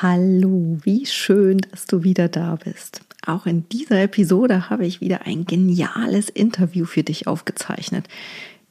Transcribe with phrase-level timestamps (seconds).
[0.00, 3.02] Hallo, wie schön, dass du wieder da bist.
[3.26, 8.08] Auch in dieser Episode habe ich wieder ein geniales Interview für dich aufgezeichnet.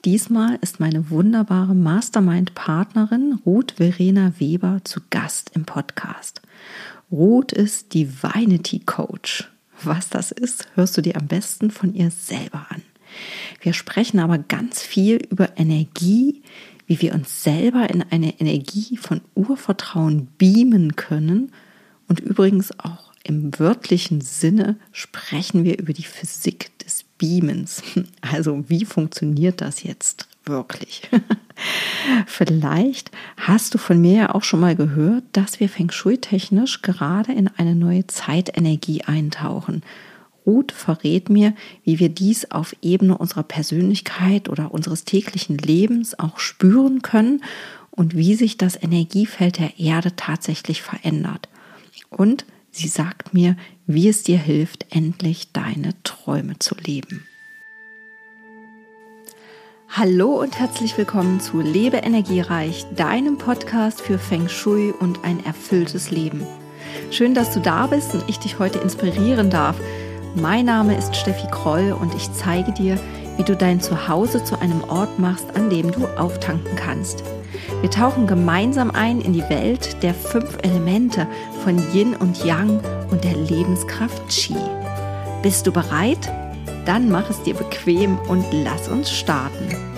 [0.04, 6.42] Diesmal ist meine wunderbare Mastermind-Partnerin Ruth Verena Weber zu Gast im Podcast.
[7.12, 9.48] Ruth ist Divinity Coach.
[9.84, 12.82] Was das ist, hörst du dir am besten von ihr selber an.
[13.62, 16.42] Wir sprechen aber ganz viel über Energie,
[16.92, 21.54] wie wir uns selber in eine Energie von Urvertrauen beamen können.
[22.10, 27.82] Und übrigens auch im wörtlichen Sinne sprechen wir über die Physik des Beamens.
[28.22, 31.10] Also wie funktioniert das jetzt wirklich?
[32.28, 36.82] Vielleicht hast du von mir ja auch schon mal gehört, dass wir Feng Shui technisch
[36.82, 39.82] gerade in eine neue Zeitenergie eintauchen
[40.46, 46.40] Ruth verrät mir, wie wir dies auf Ebene unserer Persönlichkeit oder unseres täglichen Lebens auch
[46.40, 47.44] spüren können
[47.92, 51.50] und wie sich das Energiefeld der Erde tatsächlich verändert.
[52.10, 57.28] Und sie sagt mir, wie es dir hilft, endlich deine Träume zu leben.
[59.90, 66.12] Hallo und herzlich willkommen zu Lebe Energiereich, deinem Podcast für Feng Shui und ein erfülltes
[66.12, 66.48] Leben.
[67.12, 69.78] Schön, dass du da bist und ich dich heute inspirieren darf
[70.36, 72.98] mein Name ist Steffi Kroll und ich zeige dir,
[73.38, 77.24] wie du dein Zuhause zu einem Ort machst, an dem du auftanken kannst.
[77.82, 81.28] Wir tauchen gemeinsam ein in die Welt der fünf Elemente
[81.64, 82.80] von Yin und Yang
[83.10, 84.56] und der Lebenskraft Qi.
[85.42, 86.32] Bist du bereit?
[86.86, 89.91] Dann mach es dir bequem und lass uns starten.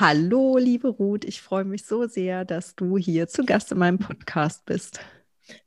[0.00, 3.98] Hallo, liebe Ruth, ich freue mich so sehr, dass du hier zu Gast in meinem
[3.98, 4.98] Podcast bist.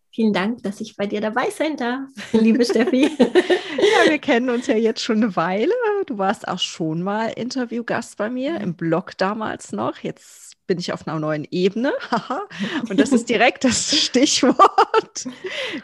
[0.09, 3.03] Vielen Dank, dass ich bei dir dabei sein darf, liebe Steffi.
[3.19, 5.71] ja, wir kennen uns ja jetzt schon eine Weile.
[6.07, 9.99] Du warst auch schon mal Interviewgast bei mir im Blog damals noch.
[9.99, 11.93] Jetzt bin ich auf einer neuen Ebene.
[12.89, 15.25] Und das ist direkt das Stichwort.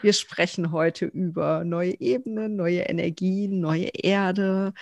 [0.02, 4.72] Wir sprechen heute über neue Ebenen, neue Energien, neue Erde,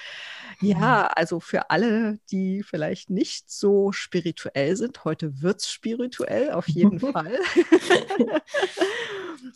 [0.60, 6.68] ja, also für alle, die vielleicht nicht so spirituell sind, heute wird es spirituell, auf
[6.68, 7.38] jeden Fall.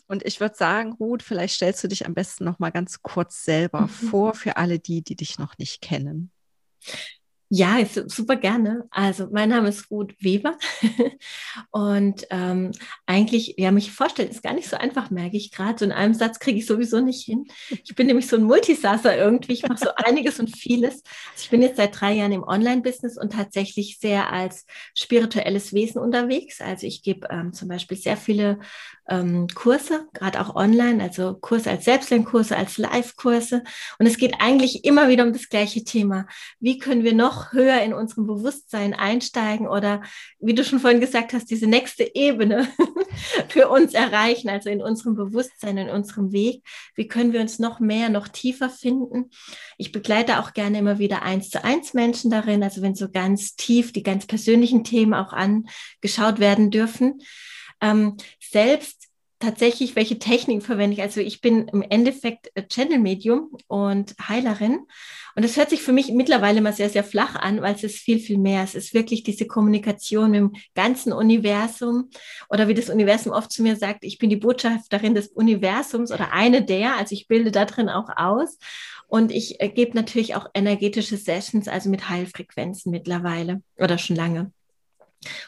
[0.07, 3.43] Und ich würde sagen, Ruth, vielleicht stellst du dich am besten noch mal ganz kurz
[3.43, 3.89] selber mhm.
[3.89, 6.31] vor für alle die, die dich noch nicht kennen.
[7.55, 7.77] Ja,
[8.07, 8.85] super gerne.
[8.89, 10.57] Also mein Name ist Ruth Weber
[11.69, 12.71] und ähm,
[13.05, 15.77] eigentlich, ja, mich vorstellen ist gar nicht so einfach, merke ich gerade.
[15.77, 17.45] So in einem Satz kriege ich sowieso nicht hin.
[17.69, 19.53] Ich bin nämlich so ein Multisasser irgendwie.
[19.53, 21.03] Ich mache so einiges und vieles.
[21.03, 24.65] Also ich bin jetzt seit drei Jahren im Online-Business und tatsächlich sehr als
[24.95, 26.59] spirituelles Wesen unterwegs.
[26.59, 28.57] Also ich gebe ähm, zum Beispiel sehr viele
[29.09, 33.63] ähm, Kurse, gerade auch online, also Kurse als Selbstlernkurse, als Live-Kurse.
[33.99, 36.25] Und es geht eigentlich immer wieder um das gleiche Thema.
[36.59, 40.01] Wie können wir noch höher in unserem Bewusstsein einsteigen oder,
[40.39, 42.67] wie du schon vorhin gesagt hast, diese nächste Ebene
[43.49, 46.63] für uns erreichen, also in unserem Bewusstsein, in unserem Weg?
[46.95, 49.31] Wie können wir uns noch mehr, noch tiefer finden?
[49.77, 53.55] Ich begleite auch gerne immer wieder eins zu eins Menschen darin, also wenn so ganz
[53.55, 57.19] tief die ganz persönlichen Themen auch angeschaut werden dürfen
[57.83, 59.09] ähm, selbst
[59.43, 61.01] tatsächlich, welche Techniken verwende ich.
[61.01, 64.79] Also ich bin im Endeffekt Channel-Medium und Heilerin.
[65.35, 67.97] Und das hört sich für mich mittlerweile mal sehr, sehr flach an, weil es ist
[67.97, 68.63] viel, viel mehr.
[68.63, 72.09] Es ist wirklich diese Kommunikation mit dem ganzen Universum.
[72.49, 76.31] Oder wie das Universum oft zu mir sagt, ich bin die Botschafterin des Universums oder
[76.31, 76.95] eine der.
[76.95, 78.57] Also ich bilde da drin auch aus.
[79.07, 84.53] Und ich äh, gebe natürlich auch energetische Sessions, also mit Heilfrequenzen mittlerweile oder schon lange.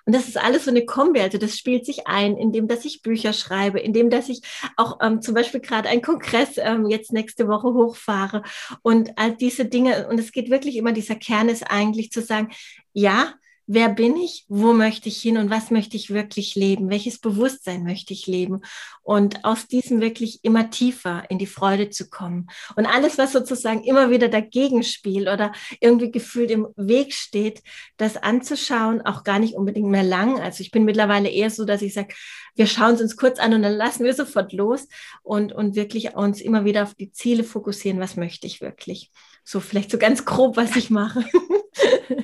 [0.06, 3.02] Und das ist alles so eine Kombi, also das spielt sich ein, indem dass ich
[3.02, 4.42] Bücher schreibe, indem dass ich
[4.78, 8.44] auch ähm, zum Beispiel gerade einen Kongress ähm, jetzt nächste Woche hochfahre
[8.82, 10.08] und all diese Dinge.
[10.08, 12.50] Und es geht wirklich immer, dieser Kern ist eigentlich zu sagen,
[12.94, 13.34] ja,
[13.68, 17.84] wer bin ich, wo möchte ich hin und was möchte ich wirklich leben, welches Bewusstsein
[17.84, 18.62] möchte ich leben
[19.02, 22.48] und aus diesem wirklich immer tiefer in die Freude zu kommen.
[22.76, 27.64] Und alles, was sozusagen immer wieder dagegen spielt oder irgendwie gefühlt im Weg steht,
[27.98, 30.40] das anzuschauen, auch gar nicht unbedingt mehr lang.
[30.40, 32.14] Also ich bin mittlerweile eher so, dass ich sage,
[32.56, 34.88] wir schauen es uns kurz an und dann lassen wir sofort los
[35.24, 39.12] und, und wirklich uns immer wieder auf die Ziele fokussieren, was möchte ich wirklich.
[39.44, 41.26] So vielleicht so ganz grob, was ich mache.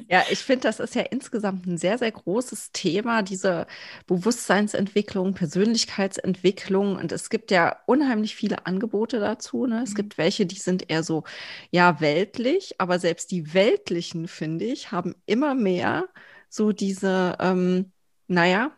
[0.10, 3.66] Ja, ich finde, das ist ja insgesamt ein sehr, sehr großes Thema, diese
[4.08, 6.98] Bewusstseinsentwicklung, Persönlichkeitsentwicklung.
[6.98, 9.66] Und es gibt ja unheimlich viele Angebote dazu.
[9.68, 9.82] Ne?
[9.84, 9.96] Es mhm.
[9.96, 11.24] gibt welche, die sind eher so,
[11.72, 16.10] ja, weltlich, aber selbst die weltlichen, finde ich, haben immer mehr
[16.50, 17.92] so diese, ähm,
[18.28, 18.72] naja,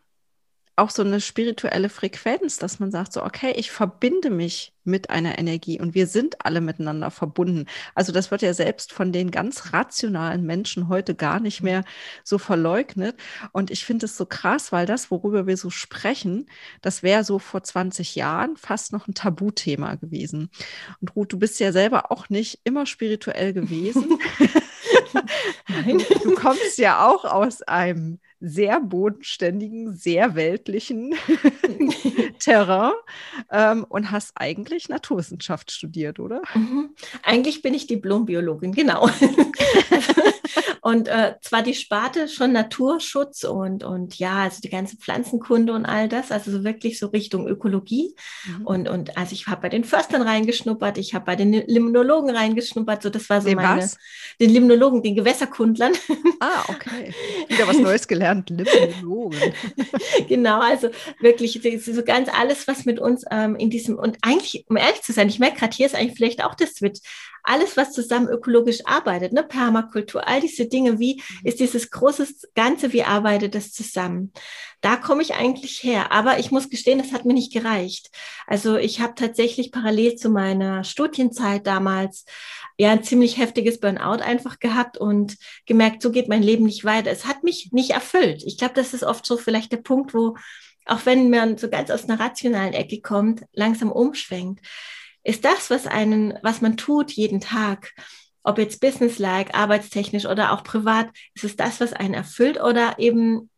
[0.76, 5.38] auch so eine spirituelle Frequenz, dass man sagt, so, okay, ich verbinde mich mit einer
[5.38, 7.68] Energie und wir sind alle miteinander verbunden.
[7.96, 11.84] Also das wird ja selbst von den ganz rationalen Menschen heute gar nicht mehr
[12.24, 13.16] so verleugnet.
[13.52, 16.48] Und ich finde es so krass, weil das, worüber wir so sprechen,
[16.82, 20.50] das wäre so vor 20 Jahren fast noch ein Tabuthema gewesen.
[21.02, 24.20] Und Ruth, du bist ja selber auch nicht immer spirituell gewesen.
[26.24, 31.16] du kommst ja auch aus einem sehr bodenständigen, sehr weltlichen
[32.40, 32.92] Terrain
[33.50, 36.42] ähm, und hast eigentlich Naturwissenschaft studiert, oder?
[36.54, 36.90] Mhm.
[37.24, 39.10] Eigentlich bin ich Diplombiologin, genau.
[40.82, 45.86] und äh, zwar die Sparte schon Naturschutz und, und ja, also die ganze Pflanzenkunde und
[45.86, 48.14] all das, also so wirklich so Richtung Ökologie.
[48.46, 48.66] Mhm.
[48.66, 53.04] Und, und also ich habe bei den Förstern reingeschnuppert, ich habe bei den Limnologen reingeschnuppert,
[53.04, 53.98] so das war so den meine, was?
[54.42, 55.94] den Limnologen, den Gewässerkundlern.
[56.42, 57.14] Ah, okay.
[57.48, 59.54] Wieder was Neues gelernt, Limnologen.
[60.28, 60.90] genau, also
[61.20, 65.14] wirklich so ganz alles, was mit uns ähm, in diesem, und eigentlich, um ehrlich zu
[65.14, 67.00] sein, ich merke gerade, hier ist eigentlich vielleicht auch der Switch
[67.44, 71.48] alles, was zusammen ökologisch arbeitet, ne, Permakultur, all diese Dinge, wie mhm.
[71.48, 72.26] ist dieses große
[72.56, 74.32] Ganze, wie arbeitet das zusammen?
[74.82, 76.12] Da komme ich eigentlich her.
[76.12, 78.10] Aber ich muss gestehen, das hat mir nicht gereicht.
[78.48, 82.26] Also ich habe tatsächlich parallel zu meiner Studienzeit damals
[82.78, 87.12] ja ein ziemlich heftiges Burnout einfach gehabt und gemerkt, so geht mein Leben nicht weiter.
[87.12, 88.44] Es hat mich nicht erfüllt.
[88.46, 90.36] Ich glaube, das ist oft so vielleicht der Punkt, wo
[90.86, 94.60] auch wenn man so ganz aus einer rationalen Ecke kommt, langsam umschwenkt
[95.24, 97.94] ist das, was einen, was man tut jeden Tag,
[98.44, 103.50] ob jetzt businesslike, arbeitstechnisch oder auch privat, ist es das, was einen erfüllt oder eben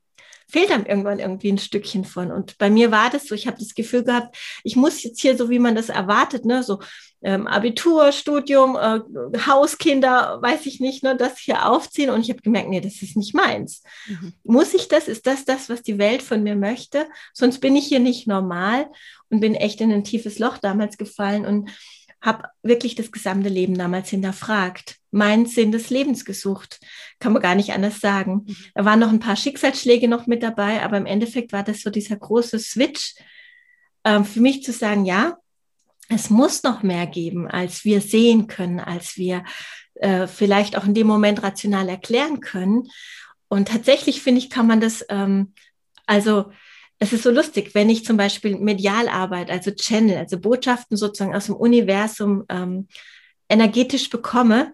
[0.47, 2.31] fehlt einem irgendwann irgendwie ein Stückchen von.
[2.31, 5.38] Und bei mir war das so, ich habe das Gefühl gehabt, ich muss jetzt hier,
[5.38, 6.80] so wie man das erwartet, ne, so
[7.24, 9.00] ähm, Abitur, Studium, äh,
[9.47, 12.09] Hauskinder, weiß ich nicht, ne, das hier aufziehen.
[12.12, 13.81] Und ich habe gemerkt, nee, das ist nicht meins.
[14.07, 14.33] Mhm.
[14.44, 15.07] Muss ich das?
[15.07, 17.07] Ist das das, was die Welt von mir möchte?
[17.33, 18.88] Sonst bin ich hier nicht normal
[19.30, 21.69] und bin echt in ein tiefes Loch damals gefallen und
[22.25, 26.80] habe wirklich das gesamte Leben damals hinterfragt, meinen Sinn des Lebens gesucht.
[27.19, 28.45] Kann man gar nicht anders sagen.
[28.45, 28.56] Mhm.
[28.74, 31.92] Da waren noch ein paar Schicksalsschläge noch mit dabei, aber im Endeffekt war das so
[31.92, 33.13] dieser große Switch
[34.04, 35.38] äh, für mich zu sagen, ja,
[36.10, 39.44] es muss noch mehr geben, als wir sehen können, als wir
[39.95, 42.89] äh, vielleicht auch in dem Moment rational erklären können.
[43.48, 45.54] Und tatsächlich finde ich, kann man das, ähm,
[46.06, 46.51] also
[47.00, 51.36] es ist so lustig, wenn ich zum Beispiel medial arbeite, also Channel, also Botschaften sozusagen
[51.36, 52.88] aus dem Universum ähm,
[53.50, 54.74] energetisch bekomme,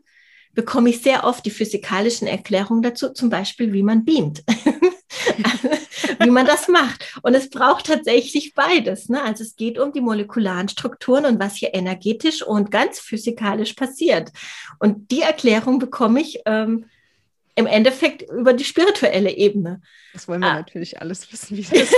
[0.53, 4.44] bekomme ich sehr oft die physikalischen Erklärungen dazu, zum Beispiel, wie man beamt.
[6.19, 7.19] wie man das macht.
[7.23, 9.09] Und es braucht tatsächlich beides.
[9.09, 9.21] Ne?
[9.23, 14.31] Also es geht um die molekularen Strukturen und was hier energetisch und ganz physikalisch passiert.
[14.79, 16.85] Und die Erklärung bekomme ich ähm,
[17.62, 19.81] im Endeffekt über die spirituelle Ebene.
[20.13, 20.56] Das wollen wir ah.
[20.56, 21.90] natürlich alles wissen, wie das.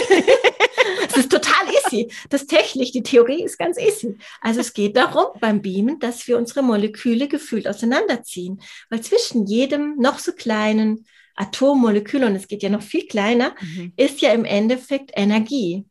[1.07, 2.12] Es ist total easy.
[2.30, 4.18] Das technisch, die Theorie ist ganz easy.
[4.42, 8.62] Also es geht darum beim Beamen, dass wir unsere Moleküle gefühlt auseinanderziehen.
[8.89, 11.06] Weil zwischen jedem noch so kleinen
[11.36, 13.94] Atommolekül, und es geht ja noch viel kleiner, mhm.
[13.95, 15.86] ist ja im Endeffekt Energie.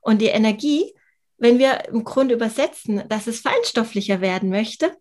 [0.00, 0.92] Und die Energie,
[1.38, 4.96] wenn wir im Grunde übersetzen, dass es feinstofflicher werden möchte,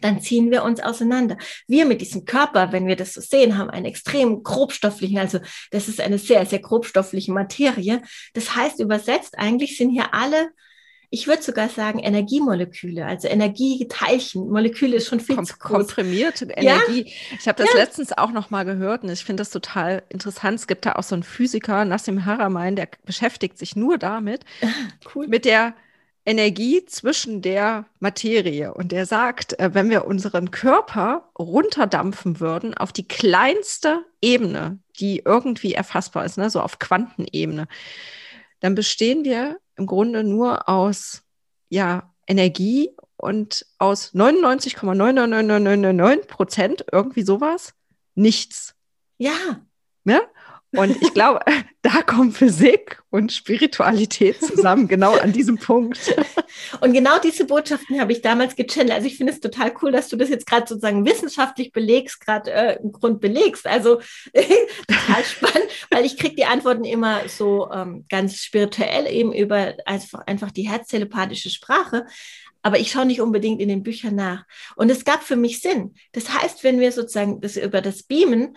[0.00, 1.36] dann ziehen wir uns auseinander.
[1.66, 5.38] Wir mit diesem Körper, wenn wir das so sehen, haben einen extrem grobstofflichen, also
[5.70, 8.02] das ist eine sehr, sehr grobstoffliche Materie.
[8.34, 10.50] Das heißt, übersetzt eigentlich sind hier alle
[11.14, 14.48] ich würde sogar sagen Energiemoleküle, also Energieteilchen.
[14.48, 15.86] Moleküle ist schon viel Kom zu groß.
[15.86, 17.02] Komprimierte Energie.
[17.06, 17.36] Ja?
[17.38, 17.78] Ich habe das ja.
[17.78, 20.58] letztens auch noch mal gehört und ich finde das total interessant.
[20.58, 24.44] Es gibt da auch so einen Physiker, Nassim Haramein, der beschäftigt sich nur damit,
[25.14, 25.28] cool.
[25.28, 25.74] mit der
[26.26, 28.72] Energie zwischen der Materie.
[28.72, 35.22] Und der sagt, äh, wenn wir unseren Körper runterdampfen würden auf die kleinste Ebene, die
[35.24, 37.68] irgendwie erfassbar ist, ne, so auf Quantenebene,
[38.60, 41.22] dann bestehen wir im Grunde nur aus
[41.68, 47.74] ja, Energie und aus 99,99999 Prozent irgendwie sowas
[48.14, 48.74] nichts.
[49.18, 49.60] Ja.
[50.04, 50.22] Ne?
[50.76, 51.40] Und ich glaube,
[51.82, 56.14] da kommen Physik und Spiritualität zusammen, genau an diesem Punkt.
[56.80, 58.92] Und genau diese Botschaften habe ich damals gechannelt.
[58.92, 62.52] Also ich finde es total cool, dass du das jetzt gerade sozusagen wissenschaftlich belegst, gerade
[62.52, 63.66] äh, im Grund belegst.
[63.66, 64.00] Also
[64.32, 70.20] total spannend, weil ich kriege die Antworten immer so ähm, ganz spirituell eben über einfach,
[70.26, 72.06] einfach die herztelepathische Sprache
[72.64, 74.46] aber ich schaue nicht unbedingt in den Büchern nach.
[74.74, 75.94] Und es gab für mich Sinn.
[76.12, 78.56] Das heißt, wenn wir sozusagen das über das Beamen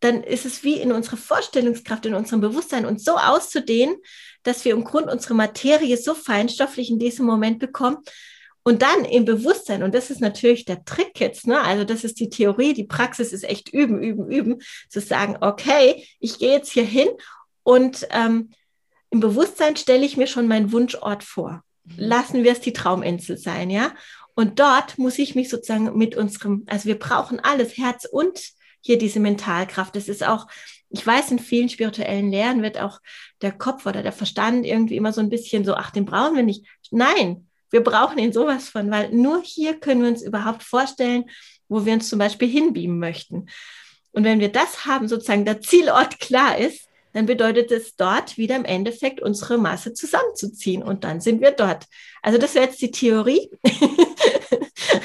[0.00, 3.96] dann ist es wie in unserer Vorstellungskraft, in unserem Bewusstsein uns so auszudehnen,
[4.42, 7.98] dass wir im Grund unsere Materie so feinstofflich in diesem Moment bekommen.
[8.62, 11.60] Und dann im Bewusstsein, und das ist natürlich der Trick jetzt, ne?
[11.62, 16.06] also das ist die Theorie, die Praxis ist echt üben, üben, üben, zu sagen, okay,
[16.18, 17.08] ich gehe jetzt hier hin
[17.62, 18.50] und ähm,
[19.10, 21.62] im Bewusstsein stelle ich mir schon meinen Wunschort vor.
[21.84, 21.94] Mhm.
[21.96, 23.92] Lassen wir es die Trauminsel sein, ja?
[24.34, 28.40] Und dort muss ich mich sozusagen mit unserem, also wir brauchen alles, Herz und
[28.80, 29.94] hier diese Mentalkraft.
[29.96, 30.46] Das ist auch,
[30.90, 33.00] ich weiß, in vielen spirituellen Lehren wird auch
[33.42, 36.42] der Kopf oder der Verstand irgendwie immer so ein bisschen so, ach, den brauchen wir
[36.42, 36.66] nicht.
[36.90, 41.24] Nein, wir brauchen ihn sowas von, weil nur hier können wir uns überhaupt vorstellen,
[41.68, 43.46] wo wir uns zum Beispiel hinbeamen möchten.
[44.12, 48.56] Und wenn wir das haben, sozusagen der Zielort klar ist, dann bedeutet es dort wieder
[48.56, 51.86] im Endeffekt unsere Masse zusammenzuziehen und dann sind wir dort.
[52.22, 53.50] Also das wäre jetzt die Theorie.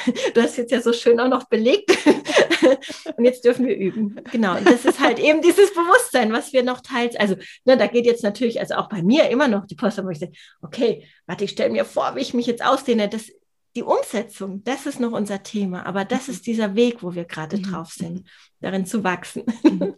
[0.33, 1.91] du hast jetzt ja so schön auch noch belegt
[3.17, 4.19] und jetzt dürfen wir üben.
[4.31, 7.35] Genau, und das ist halt eben dieses Bewusstsein, was wir noch teils, also
[7.65, 10.19] ne, da geht jetzt natürlich, also auch bei mir immer noch die Post, wo ich
[10.19, 13.09] sage, okay, warte, ich stelle mir vor, wie ich mich jetzt ausdehne.
[13.09, 13.31] Das,
[13.75, 17.57] die Umsetzung, das ist noch unser Thema, aber das ist dieser Weg, wo wir gerade
[17.57, 17.63] mhm.
[17.63, 18.27] drauf sind,
[18.61, 19.43] darin zu wachsen.
[19.63, 19.95] Mhm.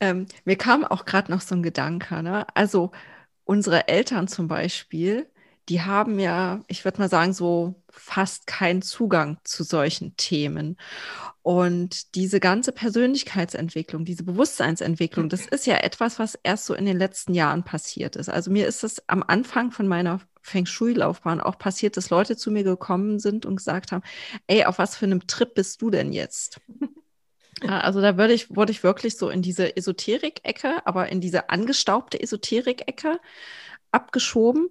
[0.00, 2.22] Ähm, mir kam auch gerade noch so ein Gedanke.
[2.22, 2.46] Ne?
[2.54, 2.92] Also
[3.44, 5.28] unsere Eltern zum Beispiel,
[5.68, 10.76] die haben ja, ich würde mal sagen, so fast keinen Zugang zu solchen Themen.
[11.42, 16.98] Und diese ganze Persönlichkeitsentwicklung, diese Bewusstseinsentwicklung, das ist ja etwas, was erst so in den
[16.98, 18.28] letzten Jahren passiert ist.
[18.28, 22.50] Also mir ist es am Anfang von meiner Feng Shui-Laufbahn auch passiert, dass Leute zu
[22.50, 24.02] mir gekommen sind und gesagt haben,
[24.46, 26.60] ey, auf was für einem Trip bist du denn jetzt?
[27.66, 32.22] Also da würde ich, wurde ich wirklich so in diese Esoterik-Ecke, aber in diese angestaubte
[32.22, 33.18] Esoterik-Ecke
[33.90, 34.68] abgeschoben.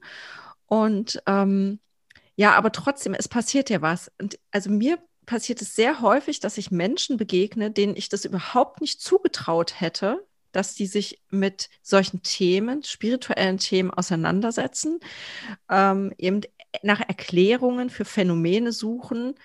[0.67, 1.79] Und ähm,
[2.36, 4.12] ja, aber trotzdem, es passiert ja was.
[4.19, 8.81] Und also mir passiert es sehr häufig, dass ich Menschen begegne, denen ich das überhaupt
[8.81, 15.00] nicht zugetraut hätte, dass die sich mit solchen Themen, spirituellen Themen auseinandersetzen,
[15.69, 16.41] ähm, eben
[16.83, 19.36] nach Erklärungen für Phänomene suchen,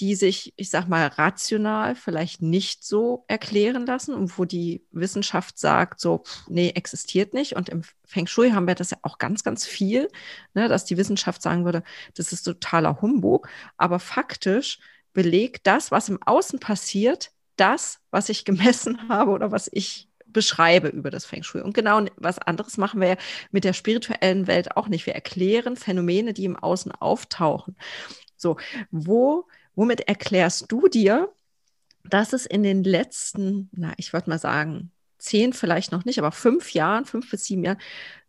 [0.00, 5.58] die sich, ich sag mal, rational vielleicht nicht so erklären lassen und wo die Wissenschaft
[5.58, 7.54] sagt, so, nee, existiert nicht.
[7.54, 10.08] Und im Feng Shui haben wir das ja auch ganz, ganz viel,
[10.54, 11.82] ne, dass die Wissenschaft sagen würde,
[12.14, 13.48] das ist totaler Humbug.
[13.76, 14.78] Aber faktisch
[15.12, 20.88] belegt das, was im Außen passiert, das, was ich gemessen habe oder was ich beschreibe
[20.88, 21.60] über das Feng Shui.
[21.60, 23.16] Und genau was anderes machen wir ja
[23.50, 25.04] mit der spirituellen Welt auch nicht.
[25.04, 27.76] Wir erklären Phänomene, die im Außen auftauchen.
[28.36, 28.56] So,
[28.90, 31.32] wo Womit erklärst du dir,
[32.04, 36.32] dass es in den letzten, na, ich würde mal sagen, zehn vielleicht noch nicht, aber
[36.32, 37.80] fünf Jahren, fünf bis sieben Jahren,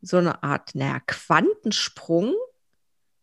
[0.02, 2.34] so eine Art, naja, Quantensprung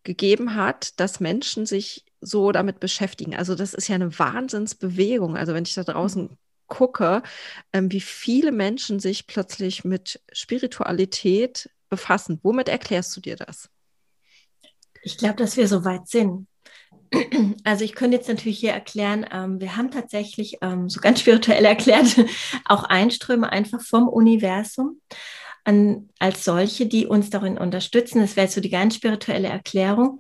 [0.03, 3.37] gegeben hat, dass Menschen sich so damit beschäftigen.
[3.37, 5.37] Also das ist ja eine Wahnsinnsbewegung.
[5.37, 6.39] Also wenn ich da draußen mhm.
[6.67, 7.23] gucke,
[7.73, 12.41] ähm, wie viele Menschen sich plötzlich mit Spiritualität befassen.
[12.43, 13.71] Womit erklärst du dir das?
[15.03, 16.48] Ich glaube, dass wir so weit sind.
[17.65, 21.65] Also ich könnte jetzt natürlich hier erklären, ähm, wir haben tatsächlich ähm, so ganz spirituell
[21.67, 22.17] erklärt
[22.65, 25.01] auch Einströme einfach vom Universum
[25.65, 28.21] an, als solche, die uns darin unterstützen.
[28.21, 30.19] Das wäre so die ganz spirituelle Erklärung.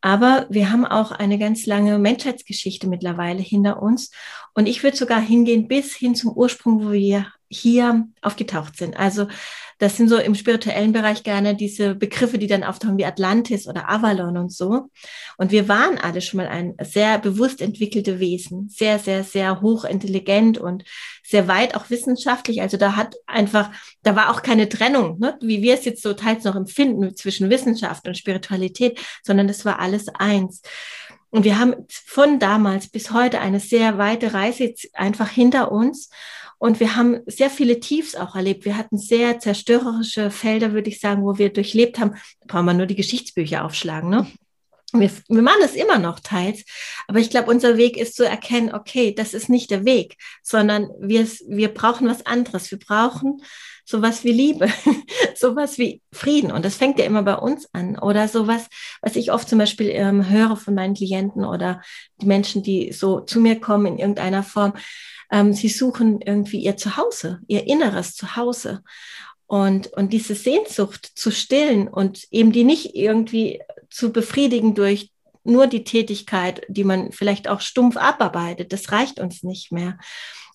[0.00, 4.10] Aber wir haben auch eine ganz lange Menschheitsgeschichte mittlerweile hinter uns.
[4.54, 8.96] Und ich würde sogar hingehen bis hin zum Ursprung, wo wir hier aufgetaucht sind.
[8.96, 9.26] Also
[9.78, 13.88] das sind so im spirituellen Bereich gerne diese Begriffe, die dann auftauchen wie Atlantis oder
[13.88, 14.88] Avalon und so.
[15.36, 20.58] Und wir waren alle schon mal ein sehr bewusst entwickelte Wesen, sehr, sehr, sehr hochintelligent
[20.58, 20.84] und
[21.22, 22.60] sehr weit auch wissenschaftlich.
[22.60, 23.70] Also da hat einfach,
[24.02, 25.38] da war auch keine Trennung, ne?
[25.40, 29.78] wie wir es jetzt so teils noch empfinden zwischen Wissenschaft und Spiritualität, sondern das war
[29.78, 30.60] alles eins.
[31.30, 36.10] Und wir haben von damals bis heute eine sehr weite Reise einfach hinter uns.
[36.58, 38.64] Und wir haben sehr viele Tiefs auch erlebt.
[38.64, 42.16] Wir hatten sehr zerstörerische Felder, würde ich sagen, wo wir durchlebt haben.
[42.40, 44.10] Da brauchen wir nur die Geschichtsbücher aufschlagen.
[44.10, 44.26] Ne?
[44.92, 46.64] Wir, wir machen es immer noch teils,
[47.06, 50.88] aber ich glaube, unser Weg ist zu erkennen, okay, das ist nicht der Weg, sondern
[50.98, 52.70] wir, wir brauchen was anderes.
[52.70, 53.42] Wir brauchen
[53.84, 54.68] sowas wie Liebe,
[55.34, 56.50] sowas wie Frieden.
[56.50, 57.98] Und das fängt ja immer bei uns an.
[57.98, 58.66] Oder sowas,
[59.02, 61.82] was ich oft zum Beispiel ähm, höre von meinen Klienten oder
[62.20, 64.72] die Menschen, die so zu mir kommen in irgendeiner Form.
[65.30, 68.82] Ähm, sie suchen irgendwie ihr Zuhause, ihr inneres Zuhause.
[69.46, 75.10] Und, und diese Sehnsucht zu stillen und eben die nicht irgendwie zu befriedigen durch
[75.42, 79.98] nur die Tätigkeit, die man vielleicht auch stumpf abarbeitet, das reicht uns nicht mehr.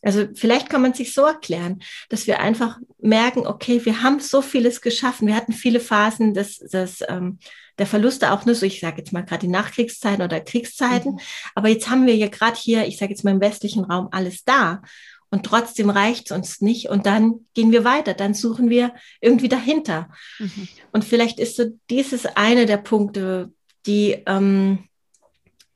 [0.03, 4.41] Also vielleicht kann man sich so erklären, dass wir einfach merken, okay, wir haben so
[4.41, 5.27] vieles geschaffen.
[5.27, 7.39] Wir hatten viele Phasen des, des ähm,
[7.79, 11.13] der Verluste auch nur so, ich sage jetzt mal gerade die Nachkriegszeiten oder Kriegszeiten.
[11.13, 11.19] Mhm.
[11.55, 14.43] Aber jetzt haben wir ja gerade hier, ich sage jetzt mal im westlichen Raum, alles
[14.43, 14.81] da.
[15.29, 16.89] Und trotzdem reicht es uns nicht.
[16.89, 18.13] Und dann gehen wir weiter.
[18.13, 20.09] Dann suchen wir irgendwie dahinter.
[20.37, 20.67] Mhm.
[20.91, 23.51] Und vielleicht ist so dieses eine der Punkte,
[23.87, 24.87] die, ähm,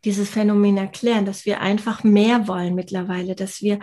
[0.08, 3.80] dieses Phänomen erklären, dass wir einfach mehr wollen mittlerweile, dass wir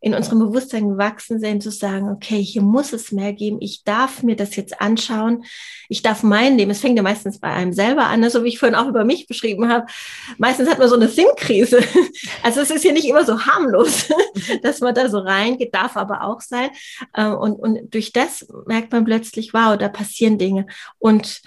[0.00, 4.22] in unserem Bewusstsein gewachsen sind, zu sagen, okay, hier muss es mehr geben, ich darf
[4.22, 5.44] mir das jetzt anschauen,
[5.88, 8.48] ich darf mein Leben, es fängt ja meistens bei einem selber an, ne, so wie
[8.48, 9.86] ich vorhin auch über mich beschrieben habe,
[10.38, 11.80] meistens hat man so eine Sinnkrise,
[12.42, 14.08] also es ist ja nicht immer so harmlos,
[14.62, 16.70] dass man da so reingeht, darf aber auch sein.
[17.14, 20.66] Äh, und, und durch das merkt man plötzlich, wow, da passieren Dinge.
[20.98, 21.40] Und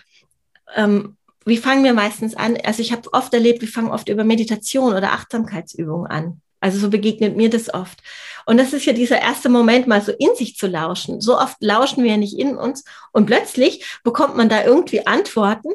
[0.75, 1.16] ähm,
[1.47, 2.57] wie fangen wir meistens an?
[2.63, 6.41] Also ich habe oft erlebt, wir fangen oft über Meditation oder Achtsamkeitsübungen an.
[6.59, 7.99] Also so begegnet mir das oft.
[8.45, 11.21] Und das ist ja dieser erste Moment, mal so in sich zu lauschen.
[11.21, 12.83] So oft lauschen wir ja nicht in uns.
[13.11, 15.69] Und plötzlich bekommt man da irgendwie Antworten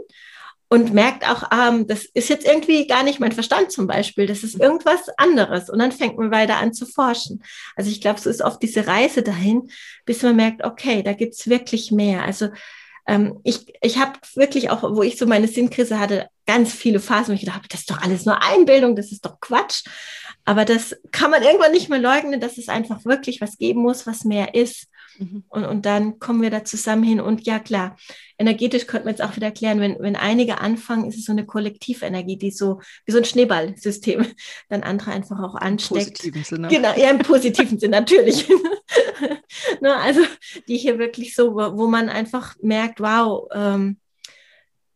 [0.69, 4.43] und merkt auch, ähm, das ist jetzt irgendwie gar nicht mein Verstand zum Beispiel, das
[4.43, 5.69] ist irgendwas anderes.
[5.69, 7.45] Und dann fängt man weiter an zu forschen.
[7.77, 9.71] Also ich glaube, so ist oft diese Reise dahin,
[10.07, 12.23] bis man merkt, okay, da gibt's wirklich mehr.
[12.23, 12.49] Also
[13.07, 17.29] ähm, ich, ich habe wirklich auch, wo ich so meine Sinnkrise hatte, ganz viele Phasen,
[17.29, 19.85] wo ich gedacht habe, das ist doch alles nur Einbildung, das ist doch Quatsch.
[20.45, 24.07] Aber das kann man irgendwann nicht mehr leugnen, dass es einfach wirklich was geben muss,
[24.07, 24.89] was mehr ist.
[25.19, 25.45] Mhm.
[25.49, 27.21] Und, und dann kommen wir da zusammen hin.
[27.21, 27.97] Und ja, klar,
[28.39, 31.47] energetisch könnte man jetzt auch wieder erklären, wenn, wenn einige anfangen, ist es so eine
[31.47, 34.27] Kollektivenergie, die so wie so ein Schneeballsystem
[34.69, 36.25] dann andere einfach auch ansteckt.
[36.25, 36.69] Im positiven Sinne.
[36.69, 38.49] Genau, ja, im positiven Sinne, natürlich.
[39.81, 40.21] ne, also
[40.69, 43.99] die hier wirklich so, wo man einfach merkt, wow, ähm,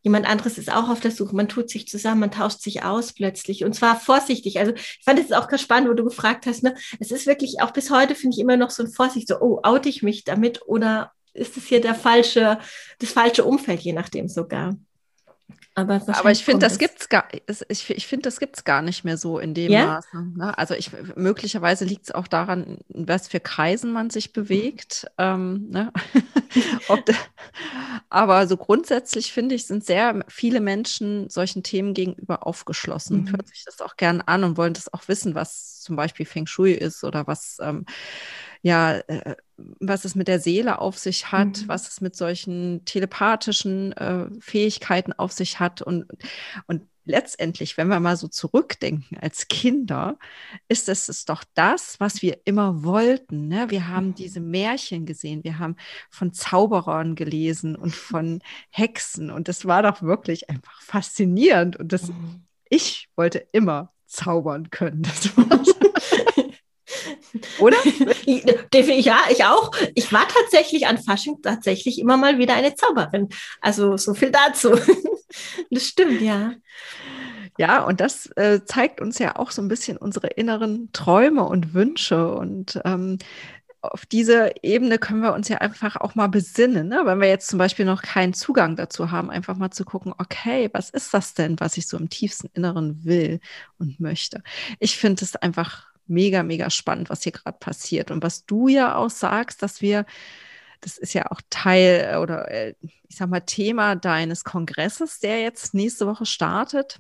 [0.07, 1.35] jemand anderes ist auch auf der Suche.
[1.35, 4.61] Man tut sich zusammen, man tauscht sich aus plötzlich und zwar vorsichtig.
[4.61, 6.63] Also ich fand es auch ganz spannend, wo du gefragt hast.
[6.63, 6.77] Ne?
[7.01, 9.59] Es ist wirklich auch bis heute finde ich immer noch so ein Vorsicht, so oh,
[9.65, 12.61] oute ich mich damit oder ist es hier der falsche,
[13.01, 14.77] das falsche Umfeld, je nachdem sogar.
[15.79, 17.29] Aber, Aber ich finde, das gibt's gar,
[17.69, 19.87] ich, ich finde, das gibt's gar nicht mehr so in dem yeah?
[19.87, 20.23] Maße.
[20.35, 20.57] Ne?
[20.57, 25.07] Also ich, möglicherweise liegt es auch daran, in was für Kreisen man sich bewegt.
[25.19, 25.93] Ähm, ne?
[27.07, 27.15] de,
[28.09, 33.23] aber so grundsätzlich finde ich, sind sehr viele Menschen solchen Themen gegenüber aufgeschlossen.
[33.23, 33.31] Mhm.
[33.31, 36.47] Hört sich das auch gern an und wollen das auch wissen, was zum Beispiel Feng
[36.47, 37.85] Shui ist oder was ähm,
[38.67, 39.37] ja, äh,
[39.79, 41.69] was es mit der Seele auf sich hat, mhm.
[41.69, 46.07] was es mit solchen telepathischen äh, Fähigkeiten auf sich hat und,
[46.67, 50.19] und letztendlich, wenn wir mal so zurückdenken als Kinder,
[50.67, 53.47] ist es, es doch das, was wir immer wollten.
[53.47, 53.71] Ne?
[53.71, 54.15] Wir haben mhm.
[54.17, 55.77] diese Märchen gesehen, wir haben
[56.11, 62.09] von Zauberern gelesen und von Hexen und das war doch wirklich einfach faszinierend und das,
[62.09, 62.47] mhm.
[62.69, 65.03] ich wollte immer zaubern können.
[65.03, 65.63] Das war
[67.59, 67.77] oder?
[68.25, 69.73] ja, ich auch.
[69.95, 73.29] Ich war tatsächlich an Fasching tatsächlich immer mal wieder eine Zauberin.
[73.61, 74.79] Also so viel dazu.
[75.71, 76.53] Das stimmt, ja.
[77.59, 81.75] Ja, und das äh, zeigt uns ja auch so ein bisschen unsere inneren Träume und
[81.75, 82.33] Wünsche.
[82.33, 83.19] Und ähm,
[83.93, 87.03] auf diese Ebene können wir uns ja einfach auch mal besinnen, ne?
[87.05, 90.69] wenn wir jetzt zum Beispiel noch keinen Zugang dazu haben, einfach mal zu gucken, okay,
[90.73, 93.41] was ist das denn, was ich so im tiefsten Inneren will
[93.79, 94.43] und möchte.
[94.79, 98.11] Ich finde es einfach mega, mega spannend, was hier gerade passiert.
[98.11, 100.07] Und was du ja auch sagst, dass wir,
[100.81, 102.75] das ist ja auch Teil äh, oder äh,
[103.09, 106.99] ich sag mal Thema deines Kongresses, der jetzt nächste Woche startet,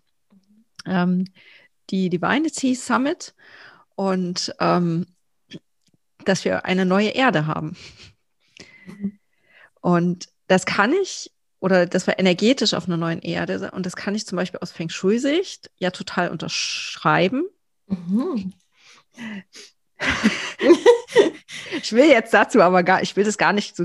[0.86, 1.26] ähm,
[1.90, 3.34] die Divinity Summit.
[3.94, 5.06] Und ähm,
[6.26, 7.76] dass wir eine neue Erde haben.
[9.80, 14.14] Und das kann ich, oder dass wir energetisch auf einer neuen Erde, und das kann
[14.14, 17.44] ich zum Beispiel aus Feng Shui-Sicht ja total unterschreiben.
[17.86, 18.52] Mhm.
[21.82, 23.84] Ich will jetzt dazu aber gar, ich will das gar nicht so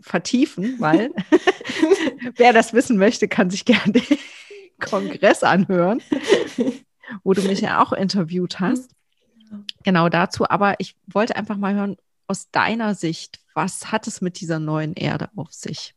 [0.00, 1.12] vertiefen, weil
[2.36, 4.18] wer das wissen möchte, kann sich gerne den
[4.80, 6.02] Kongress anhören,
[7.22, 8.90] wo du mich ja auch interviewt hast.
[9.84, 10.48] Genau dazu.
[10.48, 14.94] Aber ich wollte einfach mal hören, aus deiner Sicht, was hat es mit dieser neuen
[14.94, 15.94] Erde auf sich?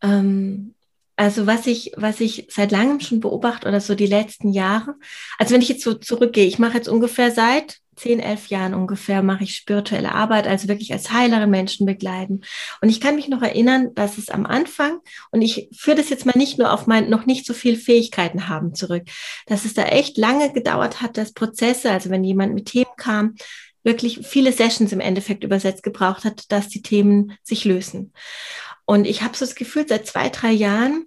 [0.00, 0.74] Ähm,
[1.22, 4.96] also was ich, was ich seit langem schon beobachte oder so die letzten Jahre,
[5.38, 9.22] also wenn ich jetzt so zurückgehe, ich mache jetzt ungefähr seit zehn, elf Jahren ungefähr
[9.22, 12.40] mache ich spirituelle Arbeit, also wirklich als Heilerin Menschen begleiten.
[12.80, 14.98] Und ich kann mich noch erinnern, dass es am Anfang,
[15.30, 18.48] und ich führe das jetzt mal nicht nur auf mein noch nicht so viel Fähigkeiten
[18.48, 19.04] haben zurück,
[19.46, 23.36] dass es da echt lange gedauert hat, dass Prozesse, also wenn jemand mit Themen kam,
[23.84, 28.12] wirklich viele Sessions im Endeffekt übersetzt gebraucht hat, dass die Themen sich lösen.
[28.86, 31.06] Und ich habe so das Gefühl, seit zwei, drei Jahren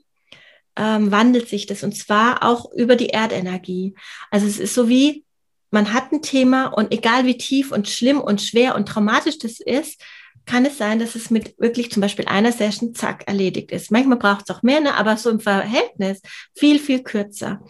[0.75, 3.95] ähm, wandelt sich das und zwar auch über die Erdenergie.
[4.31, 5.25] Also es ist so wie,
[5.71, 9.59] man hat ein Thema und egal wie tief und schlimm und schwer und traumatisch das
[9.59, 10.01] ist,
[10.45, 13.91] kann es sein, dass es mit wirklich zum Beispiel einer Session zack erledigt ist.
[13.91, 14.93] Manchmal braucht es auch mehr, ne?
[14.95, 16.21] aber so im Verhältnis
[16.53, 17.61] viel, viel kürzer.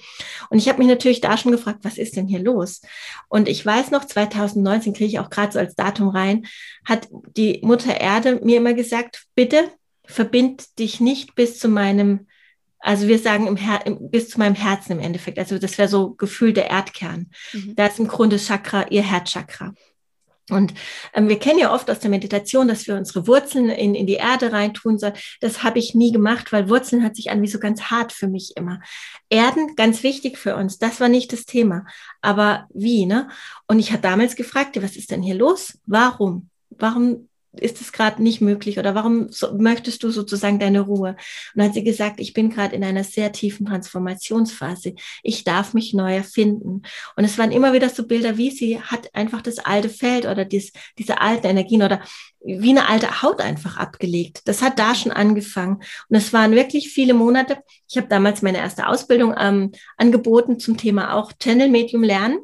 [0.50, 2.82] Und ich habe mich natürlich da schon gefragt, was ist denn hier los?
[3.30, 6.48] Und ich weiß noch, 2019 kriege ich auch gerade so als Datum rein,
[6.84, 9.72] hat die Mutter Erde mir immer gesagt, bitte
[10.06, 12.28] verbind dich nicht bis zu meinem
[12.80, 15.40] Also wir sagen im Her bis zu meinem Herzen im Endeffekt.
[15.40, 17.32] Also das wäre so Gefühl der Erdkern.
[17.54, 17.76] Mhm.
[17.76, 19.74] Da ist im Grunde Chakra ihr Herzchakra.
[20.52, 20.76] Und
[21.14, 24.16] ähm, wir kennen ja oft aus der Meditation, dass wir unsere Wurzeln in, in die
[24.16, 25.16] Erde reintun sollen.
[25.42, 28.28] Das habe ich nie gemacht, weil Wurzeln hört sich an wie so ganz hart für
[28.28, 28.80] mich immer.
[29.30, 30.78] Erden, ganz wichtig für uns.
[30.78, 31.86] Das war nicht das Thema.
[32.22, 33.30] Aber wie, ne?
[33.66, 35.80] Und ich habe damals gefragt, was ist denn hier los?
[35.88, 36.50] Warum?
[36.70, 37.28] Warum
[37.60, 41.10] ist es gerade nicht möglich oder warum so, möchtest du sozusagen deine Ruhe?
[41.10, 41.18] Und
[41.56, 44.96] dann hat sie gesagt, ich bin gerade in einer sehr tiefen Transformationsphase.
[45.24, 46.82] Ich darf mich neu erfinden.
[47.15, 50.46] Und es waren immer wieder so Bilder, wie sie hat einfach das alte Feld oder
[50.46, 52.02] dies, diese alten Energien oder
[52.46, 54.41] wie eine alte Haut einfach abgelegt.
[54.46, 55.78] Das hat da schon angefangen.
[56.10, 57.58] Und es waren wirklich viele Monate.
[57.89, 62.39] Ich habe damals meine erste Ausbildung ähm, angeboten zum Thema auch Channel Medium lernen.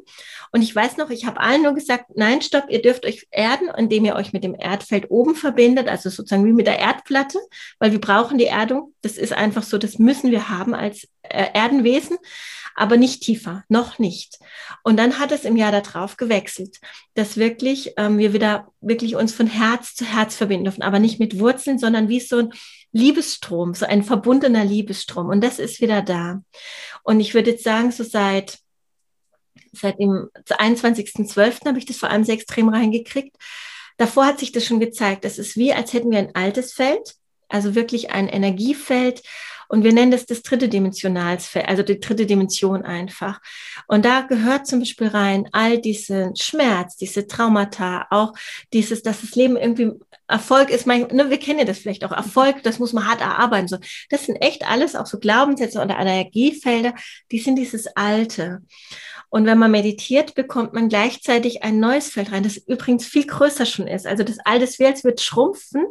[0.50, 3.70] Und ich weiß noch, ich habe allen nur gesagt, nein, stopp, ihr dürft euch erden,
[3.76, 7.38] indem ihr euch mit dem Erdfeld oben verbindet, also sozusagen wie mit der Erdplatte,
[7.78, 8.94] weil wir brauchen die Erdung.
[9.02, 12.18] Das ist einfach so, das müssen wir haben als äh, Erdenwesen
[12.74, 14.38] aber nicht tiefer, noch nicht.
[14.82, 16.78] Und dann hat es im Jahr darauf gewechselt,
[17.14, 21.18] dass wirklich ähm, wir wieder wirklich uns von Herz zu Herz verbinden dürfen, aber nicht
[21.18, 22.52] mit Wurzeln, sondern wie so ein
[22.92, 25.28] Liebesstrom, so ein verbundener Liebesstrom.
[25.28, 26.42] Und das ist wieder da.
[27.02, 28.58] Und ich würde jetzt sagen, so seit
[29.74, 31.66] seit dem 21.12.
[31.66, 33.36] habe ich das vor allem sehr extrem reingekriegt.
[34.02, 35.24] Davor hat sich das schon gezeigt.
[35.24, 37.14] Es ist wie, als hätten wir ein altes Feld,
[37.48, 39.22] also wirklich ein Energiefeld.
[39.72, 43.40] Und wir nennen das das dritte Dimensionalsfeld, also die dritte Dimension einfach.
[43.86, 48.34] Und da gehört zum Beispiel rein all diese Schmerz, diese Traumata, auch
[48.74, 49.92] dieses, dass das Leben irgendwie
[50.28, 53.22] Erfolg ist, mein, ne, wir kennen ja das vielleicht auch, Erfolg, das muss man hart
[53.22, 53.66] erarbeiten.
[53.66, 53.78] So.
[54.10, 56.92] Das sind echt alles auch so Glaubenssätze oder Energiefelder,
[57.30, 58.60] die sind dieses Alte.
[59.30, 63.64] Und wenn man meditiert, bekommt man gleichzeitig ein neues Feld rein, das übrigens viel größer
[63.64, 64.06] schon ist.
[64.06, 64.66] Also das alte
[65.02, 65.86] wird schrumpfen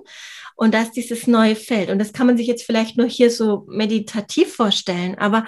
[0.55, 1.89] und da ist dieses neue Feld.
[1.89, 5.45] Und das kann man sich jetzt vielleicht nur hier so meditativ vorstellen, aber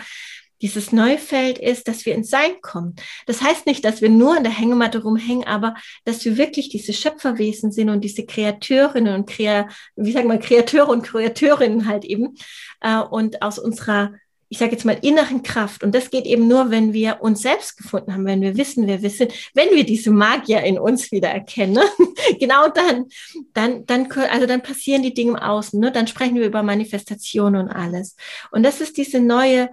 [0.64, 2.96] dieses neue Feld ist, dass wir ins Sein kommen.
[3.26, 6.94] Das heißt nicht, dass wir nur in der Hängematte rumhängen, aber dass wir wirklich diese
[6.94, 12.36] Schöpferwesen sind und diese Kreateurinnen und Krea, wie sagen wir, Kreateure und Kreateurinnen halt eben
[12.80, 14.14] äh, und aus unserer
[14.54, 15.84] ich sage jetzt mal, inneren Kraft.
[15.84, 19.02] Und das geht eben nur, wenn wir uns selbst gefunden haben, wenn wir wissen, wer
[19.02, 21.80] wir sind, wenn wir diese Magier in uns wieder erkennen.
[22.40, 23.08] genau dann,
[23.56, 25.80] dann, dann, also dann passieren die Dinge im Außen.
[25.80, 25.92] Ne?
[25.92, 28.16] Dann sprechen wir über Manifestation und alles.
[28.52, 29.72] Und das ist diese neue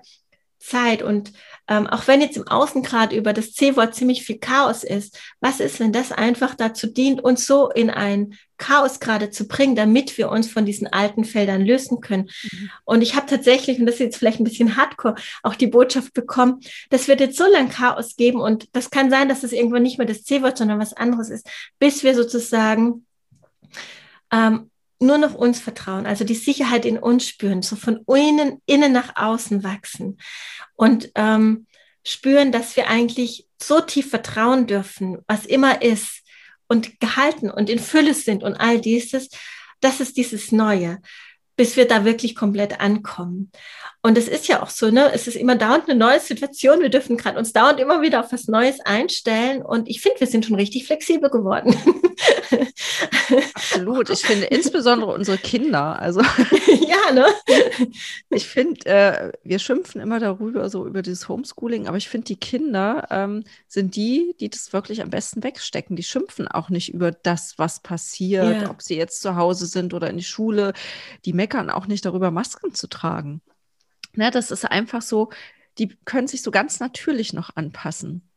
[0.59, 1.03] Zeit.
[1.03, 1.35] Und
[1.71, 5.61] ähm, auch wenn jetzt im Außen gerade über das C-Wort ziemlich viel Chaos ist, was
[5.61, 10.19] ist, wenn das einfach dazu dient, uns so in ein Chaos gerade zu bringen, damit
[10.19, 12.29] wir uns von diesen alten Feldern lösen können?
[12.51, 12.71] Mhm.
[12.85, 16.13] Und ich habe tatsächlich, und das ist jetzt vielleicht ein bisschen hardcore, auch die Botschaft
[16.13, 19.85] bekommen, das wird jetzt so lang Chaos geben und das kann sein, dass es irgendwann
[19.85, 23.07] nicht mehr das C-Wort, sondern was anderes ist, bis wir sozusagen
[24.33, 28.93] ähm, nur noch uns vertrauen, also die Sicherheit in uns spüren, so von innen, innen
[28.93, 30.19] nach außen wachsen
[30.75, 31.67] und ähm,
[32.05, 36.23] spüren, dass wir eigentlich so tief vertrauen dürfen, was immer ist
[36.69, 39.31] und gehalten und in Fülle sind und all dieses,
[39.81, 40.99] das ist dieses Neue
[41.61, 43.51] bis wir da wirklich komplett ankommen.
[44.01, 45.13] Und es ist ja auch so, ne?
[45.13, 46.81] Es ist immer dauernd eine neue Situation.
[46.81, 49.61] Wir dürfen gerade uns dauernd immer wieder auf was Neues einstellen.
[49.61, 51.77] Und ich finde, wir sind schon richtig flexibel geworden.
[53.53, 54.09] Absolut.
[54.09, 55.99] Ich finde insbesondere unsere Kinder.
[56.01, 56.23] Also
[56.67, 57.27] ja, ne?
[58.31, 62.37] Ich finde, äh, wir schimpfen immer darüber, so über dieses Homeschooling, aber ich finde, die
[62.37, 65.97] Kinder ähm, sind die, die das wirklich am besten wegstecken.
[65.97, 68.71] Die schimpfen auch nicht über das, was passiert, ja.
[68.71, 70.73] ob sie jetzt zu Hause sind oder in die Schule.
[71.25, 73.41] Die meckern auch nicht darüber, Masken zu tragen.
[74.15, 75.31] Ne, das ist einfach so,
[75.79, 78.31] die können sich so ganz natürlich noch anpassen.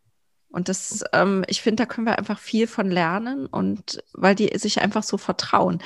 [0.49, 4.56] Und das, ähm, ich finde, da können wir einfach viel von lernen und weil die
[4.58, 5.82] sich einfach so vertrauen.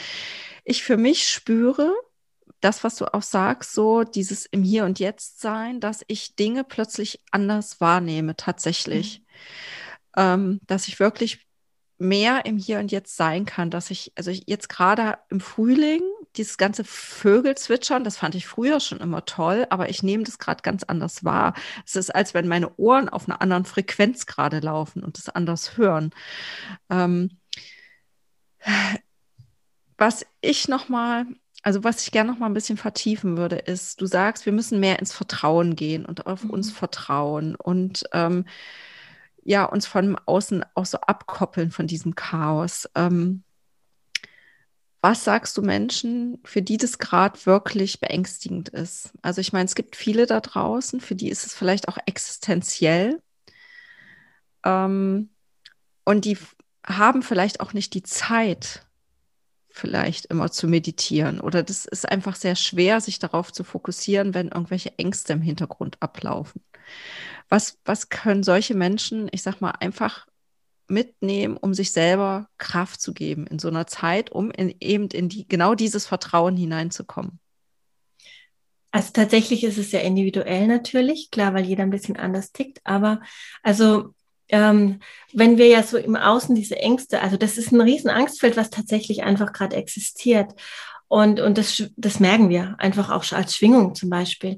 [0.66, 1.94] Ich für mich spüre,
[2.62, 6.64] das, was du auch sagst, so dieses im Hier und Jetzt sein, dass ich Dinge
[6.64, 9.20] plötzlich anders wahrnehme, tatsächlich.
[9.20, 9.26] Mhm.
[10.18, 11.48] Ähm, dass ich wirklich
[12.00, 16.02] mehr im Hier und Jetzt sein kann, dass ich, also ich jetzt gerade im Frühling,
[16.36, 20.62] dieses ganze Vögelzwitschern, das fand ich früher schon immer toll, aber ich nehme das gerade
[20.62, 21.54] ganz anders wahr.
[21.86, 25.78] Es ist, als wenn meine Ohren auf einer anderen Frequenz gerade laufen und das anders
[25.78, 26.12] hören.
[26.90, 27.40] Ähm,
[29.98, 31.26] was ich nochmal,
[31.68, 34.80] also was ich gerne noch mal ein bisschen vertiefen würde, ist, du sagst, wir müssen
[34.80, 36.52] mehr ins Vertrauen gehen und auf mhm.
[36.52, 38.46] uns vertrauen und ähm,
[39.44, 42.88] ja, uns von außen auch so abkoppeln von diesem Chaos.
[42.96, 43.44] Ähm,
[45.02, 49.12] was sagst du Menschen, für die das gerade wirklich beängstigend ist?
[49.22, 53.22] Also ich meine, es gibt viele da draußen, für die ist es vielleicht auch existenziell.
[54.64, 55.32] Ähm,
[56.06, 56.38] und die
[56.86, 58.87] haben vielleicht auch nicht die Zeit,
[59.78, 64.50] vielleicht immer zu meditieren oder das ist einfach sehr schwer, sich darauf zu fokussieren, wenn
[64.50, 66.62] irgendwelche Ängste im Hintergrund ablaufen.
[67.50, 70.28] Was, was können solche Menschen, ich sag mal, einfach
[70.88, 75.30] mitnehmen, um sich selber Kraft zu geben in so einer Zeit, um in, eben in
[75.30, 77.40] die, genau dieses Vertrauen hineinzukommen?
[78.92, 83.22] Also tatsächlich ist es ja individuell natürlich, klar, weil jeder ein bisschen anders tickt, aber
[83.62, 84.16] also
[84.50, 85.00] ähm,
[85.34, 88.70] wenn wir ja so im Außen diese Ängste, also das ist ein riesen Angstfeld, was
[88.70, 90.54] tatsächlich einfach gerade existiert.
[91.10, 94.58] Und, und das, das merken wir einfach auch als Schwingung zum Beispiel.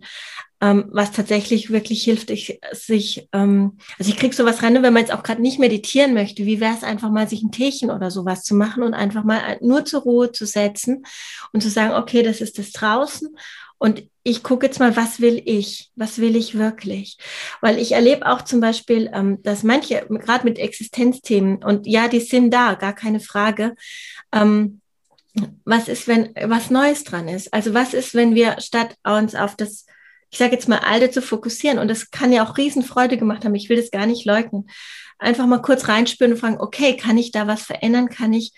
[0.61, 5.03] Ähm, was tatsächlich wirklich hilft, ich, sich, ähm, also ich krieg sowas rein, wenn man
[5.03, 8.11] jetzt auch gerade nicht meditieren möchte, wie wäre es einfach mal, sich ein Teechen oder
[8.11, 11.05] sowas zu machen und einfach mal nur zur Ruhe zu setzen
[11.53, 13.29] und zu sagen, okay, das ist das draußen
[13.79, 15.89] und ich gucke jetzt mal, was will ich?
[15.95, 17.17] Was will ich wirklich?
[17.61, 22.19] Weil ich erlebe auch zum Beispiel, ähm, dass manche, gerade mit Existenzthemen, und ja, die
[22.19, 23.75] sind da, gar keine Frage,
[24.31, 24.81] ähm,
[25.63, 27.53] was ist, wenn was Neues dran ist?
[27.53, 29.85] Also was ist, wenn wir statt uns auf das,
[30.29, 33.55] ich sage jetzt mal, Alte zu fokussieren, und das kann ja auch Riesenfreude gemacht haben,
[33.55, 34.69] ich will das gar nicht leugnen,
[35.17, 38.09] einfach mal kurz reinspüren und fragen, okay, kann ich da was verändern?
[38.09, 38.53] Kann ich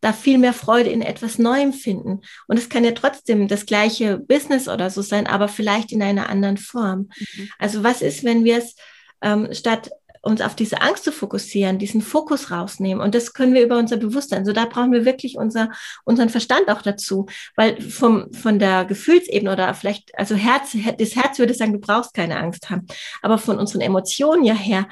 [0.00, 2.20] da viel mehr Freude in etwas Neuem finden?
[2.46, 6.28] Und es kann ja trotzdem das gleiche Business oder so sein, aber vielleicht in einer
[6.28, 7.10] anderen Form.
[7.36, 7.48] Mhm.
[7.58, 8.76] Also was ist, wenn wir es
[9.22, 9.90] ähm, statt
[10.26, 13.02] uns auf diese Angst zu fokussieren, diesen Fokus rausnehmen.
[13.02, 14.44] Und das können wir über unser Bewusstsein.
[14.44, 15.70] So, da brauchen wir wirklich unser,
[16.04, 17.26] unseren Verstand auch dazu.
[17.54, 22.12] Weil vom, von der Gefühlsebene oder vielleicht, also Herz, das Herz würde sagen, du brauchst
[22.12, 22.86] keine Angst haben.
[23.22, 24.88] Aber von unseren Emotionen ja her,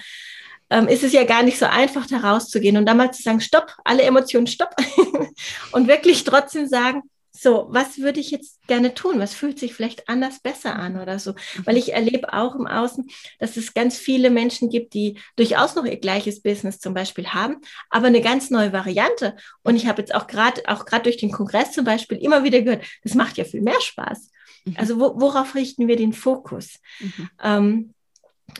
[0.74, 3.40] ähm, ist es ja gar nicht so einfach, da rauszugehen und dann mal zu sagen,
[3.40, 4.74] stopp, alle Emotionen, stopp.
[5.72, 9.20] und wirklich trotzdem sagen, so, was würde ich jetzt gerne tun?
[9.20, 11.34] Was fühlt sich vielleicht anders besser an oder so?
[11.64, 13.08] Weil ich erlebe auch im Außen,
[13.38, 17.58] dass es ganz viele Menschen gibt, die durchaus noch ihr gleiches Business zum Beispiel haben,
[17.90, 19.36] aber eine ganz neue Variante.
[19.62, 22.62] Und ich habe jetzt auch gerade, auch gerade durch den Kongress zum Beispiel immer wieder
[22.62, 24.30] gehört, das macht ja viel mehr Spaß.
[24.64, 24.74] Mhm.
[24.76, 26.80] Also wo, worauf richten wir den Fokus?
[27.00, 27.30] Mhm.
[27.42, 27.93] Ähm,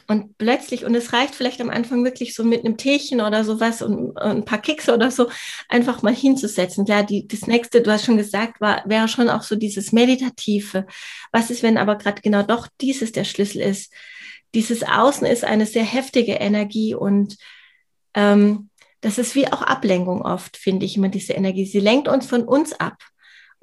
[0.07, 3.83] und plötzlich, und es reicht vielleicht am Anfang wirklich so mit einem Teechen oder sowas
[3.83, 5.29] und, und ein paar Kekse oder so,
[5.69, 6.85] einfach mal hinzusetzen.
[6.85, 10.87] Klar, die, das nächste, du hast schon gesagt, war, wäre schon auch so dieses Meditative.
[11.33, 13.93] Was ist, wenn aber gerade genau doch dieses der Schlüssel ist?
[14.55, 17.37] Dieses Außen ist eine sehr heftige Energie und
[18.15, 18.71] ähm,
[19.01, 21.67] das ist wie auch Ablenkung oft, finde ich immer, diese Energie.
[21.67, 22.97] Sie lenkt uns von uns ab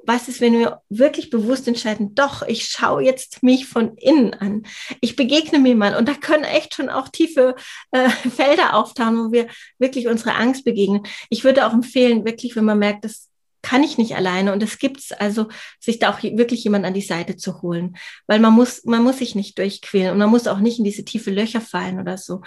[0.04, 4.64] was ist, wenn wir wirklich bewusst entscheiden, doch, ich schaue jetzt mich von innen an.
[5.00, 7.54] Ich begegne mir mal und da können echt schon auch tiefe
[7.92, 11.02] äh, Felder auftauchen, wo wir wirklich unsere Angst begegnen.
[11.30, 13.28] Ich würde auch empfehlen, wirklich, wenn man merkt, das
[13.62, 15.46] kann ich nicht alleine und es gibt's also,
[15.78, 19.18] sich da auch wirklich jemand an die Seite zu holen, weil man muss, man muss
[19.18, 22.42] sich nicht durchquälen und man muss auch nicht in diese tiefe Löcher fallen oder so.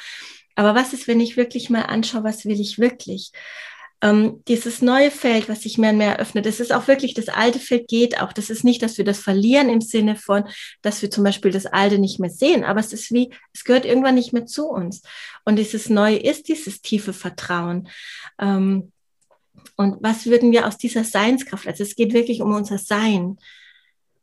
[0.55, 3.31] Aber was ist, wenn ich wirklich mal anschaue, was will ich wirklich?
[4.01, 7.29] Ähm, dieses neue Feld, was sich mehr und mehr eröffnet, das ist auch wirklich, das
[7.29, 8.33] alte Feld geht auch.
[8.33, 10.43] Das ist nicht, dass wir das verlieren im Sinne von,
[10.81, 13.85] dass wir zum Beispiel das alte nicht mehr sehen, aber es ist wie, es gehört
[13.85, 15.01] irgendwann nicht mehr zu uns.
[15.45, 17.87] Und dieses Neue ist dieses tiefe Vertrauen.
[18.39, 18.91] Ähm,
[19.77, 23.37] und was würden wir aus dieser Seinskraft, also es geht wirklich um unser Sein,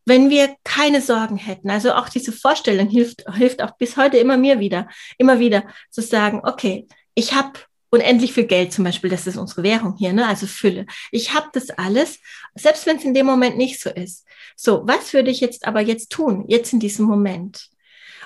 [0.05, 4.37] wenn wir keine Sorgen hätten, also auch diese Vorstellung hilft, hilft auch bis heute immer
[4.37, 7.53] mir wieder, immer wieder zu sagen, okay, ich habe
[7.93, 10.27] unendlich viel Geld zum Beispiel, das ist unsere Währung hier, ne?
[10.27, 10.87] also Fülle.
[11.13, 12.19] Ich habe das alles,
[12.55, 14.27] selbst wenn es in dem Moment nicht so ist.
[14.57, 17.69] So, was würde ich jetzt aber jetzt tun, jetzt in diesem Moment?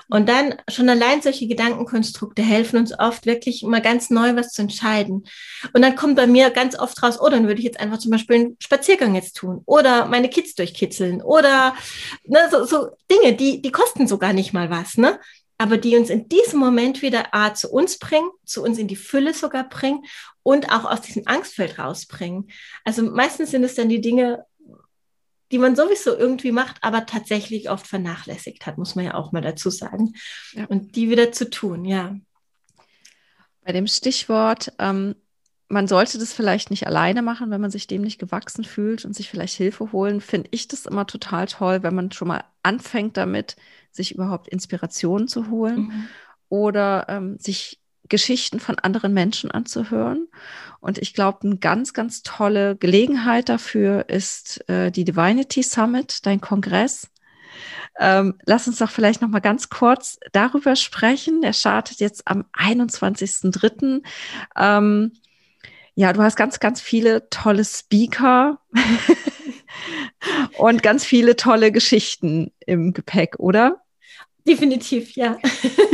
[0.09, 4.61] Und dann schon allein solche Gedankenkonstrukte helfen uns oft wirklich mal ganz neu was zu
[4.61, 5.25] entscheiden.
[5.73, 8.11] Und dann kommt bei mir ganz oft raus, oh, dann würde ich jetzt einfach zum
[8.11, 11.75] Beispiel einen Spaziergang jetzt tun oder meine Kids durchkitzeln oder
[12.23, 14.95] ne, so, so Dinge, die, die kosten sogar nicht mal was.
[14.95, 15.19] Ne?
[15.57, 18.95] Aber die uns in diesem Moment wieder A, zu uns bringen, zu uns in die
[18.95, 20.05] Fülle sogar bringen
[20.43, 22.49] und auch aus diesem Angstfeld rausbringen.
[22.83, 24.45] Also meistens sind es dann die Dinge,
[25.51, 29.41] die man sowieso irgendwie macht, aber tatsächlich oft vernachlässigt hat, muss man ja auch mal
[29.41, 30.13] dazu sagen.
[30.53, 30.65] Ja.
[30.65, 32.15] Und die wieder zu tun, ja.
[33.61, 35.15] Bei dem Stichwort, ähm,
[35.69, 39.13] man sollte das vielleicht nicht alleine machen, wenn man sich dem nicht gewachsen fühlt und
[39.13, 43.17] sich vielleicht Hilfe holen, finde ich das immer total toll, wenn man schon mal anfängt
[43.17, 43.57] damit,
[43.97, 46.07] sich überhaupt Inspirationen zu holen mhm.
[46.49, 50.27] oder ähm, sich Geschichten von anderen Menschen anzuhören.
[50.79, 56.41] Und ich glaube, eine ganz, ganz tolle Gelegenheit dafür ist äh, die Divinity Summit, dein
[56.41, 57.09] Kongress.
[57.99, 61.41] Ähm, lass uns doch vielleicht noch mal ganz kurz darüber sprechen.
[61.41, 64.03] Der startet jetzt am 21.03.
[64.55, 65.11] Ähm,
[65.95, 68.59] ja, du hast ganz, ganz viele tolle Speaker
[70.59, 73.81] und ganz viele tolle Geschichten im Gepäck, oder?
[74.47, 75.37] Definitiv, ja.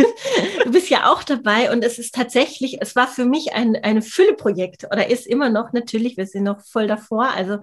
[0.63, 4.03] du bist ja auch dabei und es ist tatsächlich, es war für mich ein eine
[4.03, 7.31] Fülleprojekt oder ist immer noch natürlich, wir sind noch voll davor.
[7.31, 7.59] Also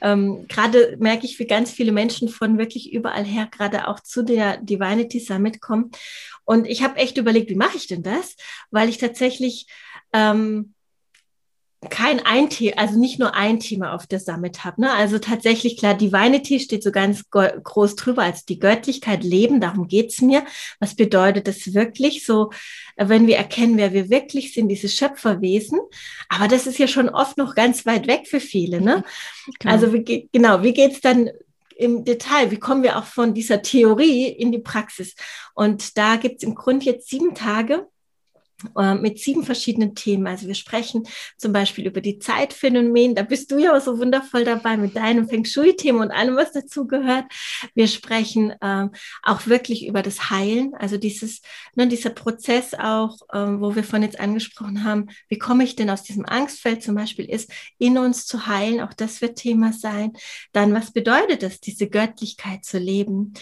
[0.00, 4.22] ähm, gerade merke ich, wie ganz viele Menschen von wirklich überall her gerade auch zu
[4.22, 5.90] der Divinity Summit kommen.
[6.44, 8.36] Und ich habe echt überlegt, wie mache ich denn das?
[8.70, 9.66] Weil ich tatsächlich
[10.12, 10.74] ähm,
[11.90, 14.80] kein ein Thema, also nicht nur ein Thema auf der Summit habe.
[14.80, 14.92] Ne?
[14.92, 20.20] Also tatsächlich, klar, Divinity steht so ganz groß drüber als die Göttlichkeit leben, darum geht's
[20.20, 20.44] mir.
[20.80, 22.26] Was bedeutet das wirklich?
[22.26, 22.50] So,
[22.96, 25.78] äh, wenn wir erkennen, wer wir wirklich sind, diese Schöpferwesen.
[26.28, 28.80] Aber das ist ja schon oft noch ganz weit weg für viele.
[28.80, 29.04] Ne?
[29.60, 29.72] Genau.
[29.72, 31.30] Also wie, genau, wie geht's dann
[31.76, 35.14] im Detail, wie kommen wir auch von dieser Theorie in die Praxis?
[35.54, 37.86] Und da gibt's im Grunde jetzt sieben Tage,
[38.76, 40.26] äh, mit sieben verschiedenen Themen.
[40.26, 41.04] Also wir sprechen
[41.36, 43.14] zum Beispiel über die Zeitphänomen.
[43.14, 46.86] Da bist du ja so wundervoll dabei mit deinem Feng Shui-Thema und allem, was dazu
[46.86, 47.26] gehört.
[47.74, 48.90] Wir sprechen ähm,
[49.22, 51.40] auch wirklich über das Heilen, also dieses,
[51.74, 55.90] ne, dieser Prozess auch, ähm, wo wir von jetzt angesprochen haben, wie komme ich denn
[55.90, 58.80] aus diesem Angstfeld zum Beispiel ist, in uns zu heilen.
[58.80, 60.12] Auch das wird Thema sein.
[60.52, 63.34] Dann, was bedeutet es, diese Göttlichkeit zu leben?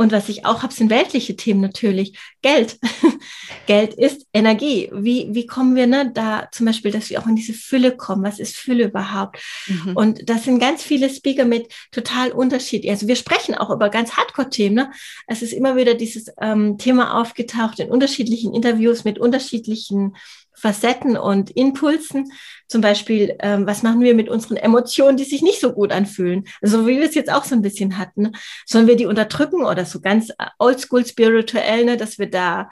[0.00, 2.18] Und was ich auch habe, sind weltliche Themen natürlich.
[2.40, 2.78] Geld.
[3.66, 4.88] Geld ist Energie.
[4.94, 8.24] Wie, wie kommen wir ne, da zum Beispiel, dass wir auch in diese Fülle kommen?
[8.24, 9.38] Was ist Fülle überhaupt?
[9.66, 9.94] Mhm.
[9.94, 12.90] Und das sind ganz viele Speaker mit total unterschiedlich.
[12.90, 14.74] Also wir sprechen auch über ganz Hardcore-Themen.
[14.74, 14.90] Ne?
[15.26, 20.16] Es ist immer wieder dieses ähm, Thema aufgetaucht in unterschiedlichen Interviews mit unterschiedlichen
[20.60, 22.32] Facetten und Impulsen.
[22.68, 26.44] Zum Beispiel, ähm, was machen wir mit unseren Emotionen, die sich nicht so gut anfühlen?
[26.60, 28.32] Also wie wir es jetzt auch so ein bisschen hatten.
[28.66, 32.70] Sollen wir die unterdrücken oder so ganz äh, oldschool spirituell, ne, dass wir da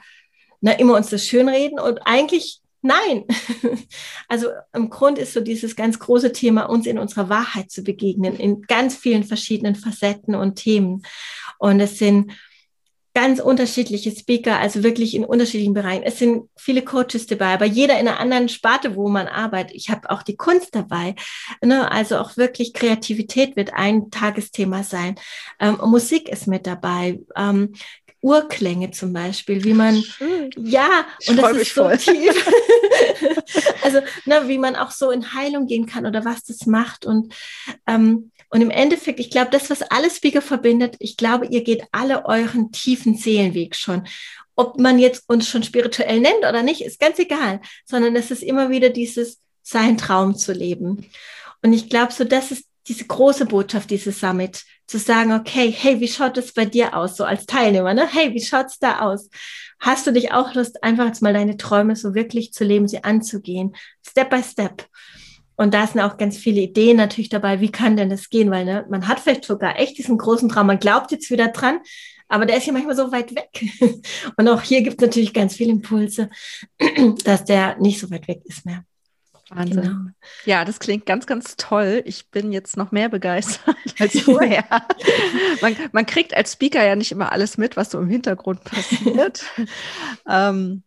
[0.61, 3.25] ne, immer uns das schönreden und eigentlich Nein.
[4.29, 8.37] Also im Grund ist so dieses ganz große Thema, uns in unserer Wahrheit zu begegnen,
[8.37, 11.01] in ganz vielen verschiedenen Facetten und Themen.
[11.57, 12.31] Und es sind
[13.21, 16.03] ganz unterschiedliche Speaker, also wirklich in unterschiedlichen Bereichen.
[16.03, 19.75] Es sind viele Coaches dabei, aber jeder in einer anderen Sparte, wo man arbeitet.
[19.75, 21.15] Ich habe auch die Kunst dabei.
[21.61, 21.91] Ne?
[21.91, 25.15] Also auch wirklich Kreativität wird ein Tagesthema sein.
[25.59, 27.19] Ähm, Musik ist mit dabei.
[27.35, 27.73] Ähm,
[28.21, 30.49] Urklänge zum Beispiel, wie man, Schön.
[30.57, 31.97] ja, und das ist so voll.
[31.97, 32.51] tief.
[33.83, 37.33] also, ne, wie man auch so in Heilung gehen kann oder was das macht und,
[37.87, 41.83] ähm, und im Endeffekt, ich glaube, das, was alle Speaker verbindet, ich glaube, ihr geht
[41.91, 44.07] alle euren tiefen Seelenweg schon.
[44.55, 48.43] Ob man jetzt uns schon spirituell nennt oder nicht, ist ganz egal, sondern es ist
[48.43, 51.05] immer wieder dieses, sein Traum zu leben.
[51.61, 55.99] Und ich glaube, so das ist diese große Botschaft dieses Summit, zu sagen, okay, hey,
[55.99, 58.07] wie schaut es bei dir aus, so als Teilnehmer, ne?
[58.11, 59.29] Hey, wie schaut's da aus?
[59.79, 63.03] Hast du dich auch Lust, einfach jetzt mal deine Träume so wirklich zu leben, sie
[63.03, 63.75] anzugehen,
[64.05, 64.87] Step by Step?
[65.55, 68.49] Und da sind auch ganz viele Ideen natürlich dabei, wie kann denn das gehen?
[68.49, 71.81] Weil ne, man hat vielleicht sogar echt diesen großen Traum, man glaubt jetzt wieder dran,
[72.27, 73.63] aber der ist ja manchmal so weit weg.
[74.37, 76.31] Und auch hier gibt es natürlich ganz viele Impulse,
[77.25, 78.85] dass der nicht so weit weg ist mehr.
[79.49, 79.81] Wahnsinn.
[79.81, 79.95] Genau.
[80.45, 82.03] Ja, das klingt ganz, ganz toll.
[82.05, 84.65] Ich bin jetzt noch mehr begeistert als vorher.
[85.61, 89.43] man, man, kriegt als Speaker ja nicht immer alles mit, was so im Hintergrund passiert.
[90.29, 90.83] ähm,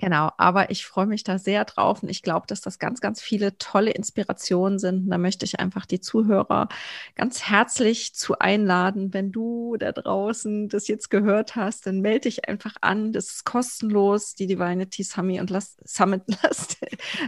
[0.00, 3.20] Genau, aber ich freue mich da sehr drauf und ich glaube, dass das ganz, ganz
[3.20, 5.08] viele tolle Inspirationen sind.
[5.10, 6.68] Da möchte ich einfach die Zuhörer
[7.16, 9.12] ganz herzlich zu einladen.
[9.12, 13.12] Wenn du da draußen das jetzt gehört hast, dann melde dich einfach an.
[13.12, 16.76] Das ist kostenlos, die Divinity Summit und lass, Summit, lass,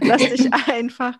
[0.01, 1.17] lass dich einfach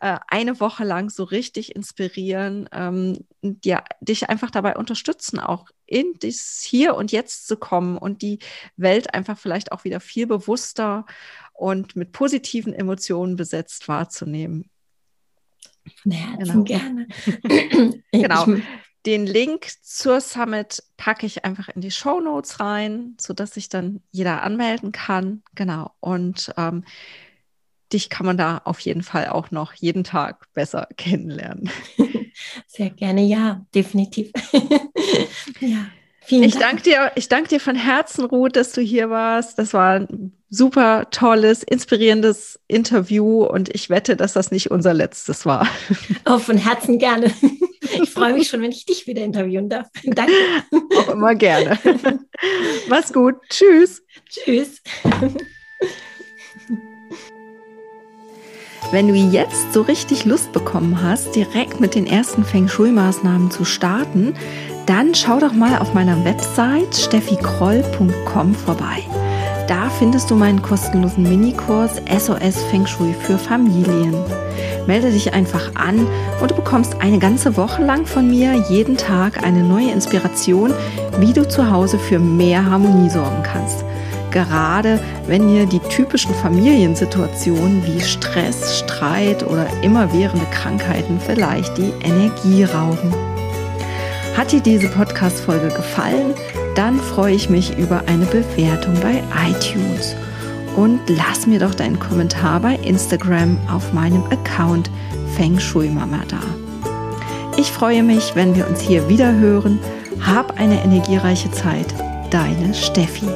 [0.00, 6.14] äh, eine Woche lang so richtig inspirieren, ähm, dir, dich einfach dabei unterstützen, auch in
[6.20, 8.38] das Hier und Jetzt zu kommen und die
[8.76, 11.04] Welt einfach vielleicht auch wieder viel bewusster
[11.52, 14.70] und mit positiven Emotionen besetzt wahrzunehmen.
[16.02, 16.80] Von Herzen genau.
[16.80, 17.08] gerne.
[18.12, 18.46] genau.
[19.06, 24.02] Den Link zur Summit packe ich einfach in die Show Notes rein, sodass sich dann
[24.10, 25.42] jeder anmelden kann.
[25.54, 25.92] Genau.
[26.00, 26.84] Und ähm,
[27.92, 31.70] dich kann man da auf jeden Fall auch noch jeden Tag besser kennenlernen.
[32.66, 34.30] Sehr gerne, ja, definitiv.
[35.60, 35.86] ja.
[36.22, 39.58] Vielen ich danke dir, ich danke dir von Herzen, Ruth, dass du hier warst.
[39.58, 45.44] Das war ein super tolles, inspirierendes Interview und ich wette, dass das nicht unser letztes
[45.44, 45.66] war.
[46.26, 47.32] Oh, von Herzen gerne.
[48.02, 49.88] Ich freue mich schon, wenn ich dich wieder interviewen darf.
[50.04, 50.32] Danke.
[50.98, 51.78] Auch immer gerne.
[52.88, 53.36] Mach's gut.
[53.48, 54.02] Tschüss.
[54.28, 54.82] Tschüss.
[58.92, 63.64] Wenn du jetzt so richtig Lust bekommen hast, direkt mit den ersten Feng Shui-Maßnahmen zu
[63.64, 64.34] starten,
[64.86, 69.04] dann schau doch mal auf meiner Website steffikroll.com vorbei.
[69.68, 74.16] Da findest du meinen kostenlosen Minikurs SOS Feng Shui für Familien.
[74.88, 76.08] Melde dich einfach an
[76.40, 80.74] und du bekommst eine ganze Woche lang von mir jeden Tag eine neue Inspiration,
[81.20, 83.84] wie du zu Hause für mehr Harmonie sorgen kannst.
[84.30, 92.64] Gerade wenn dir die typischen Familiensituationen wie Stress, Streit oder immerwährende Krankheiten vielleicht die Energie
[92.64, 93.12] rauben.
[94.36, 96.34] Hat dir diese Podcast-Folge gefallen?
[96.74, 100.14] Dann freue ich mich über eine Bewertung bei iTunes.
[100.76, 104.90] Und lass mir doch deinen Kommentar bei Instagram auf meinem Account
[105.36, 106.40] Feng Shui Mama da.
[107.56, 109.80] Ich freue mich, wenn wir uns hier wieder hören.
[110.24, 111.86] Hab eine energiereiche Zeit.
[112.30, 113.26] Deine Steffi.